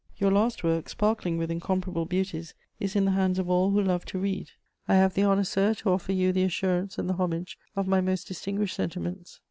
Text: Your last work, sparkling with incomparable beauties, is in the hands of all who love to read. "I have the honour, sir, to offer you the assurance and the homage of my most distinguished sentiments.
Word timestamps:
Your 0.17 0.31
last 0.31 0.63
work, 0.63 0.89
sparkling 0.89 1.37
with 1.37 1.51
incomparable 1.51 2.05
beauties, 2.05 2.55
is 2.79 2.95
in 2.95 3.05
the 3.05 3.11
hands 3.11 3.37
of 3.37 3.51
all 3.51 3.69
who 3.69 3.83
love 3.83 4.03
to 4.05 4.17
read. 4.17 4.49
"I 4.87 4.95
have 4.95 5.13
the 5.13 5.23
honour, 5.23 5.43
sir, 5.43 5.75
to 5.75 5.91
offer 5.91 6.11
you 6.11 6.31
the 6.31 6.41
assurance 6.41 6.97
and 6.97 7.07
the 7.07 7.13
homage 7.13 7.59
of 7.75 7.85
my 7.87 8.01
most 8.01 8.27
distinguished 8.27 8.75
sentiments. 8.75 9.39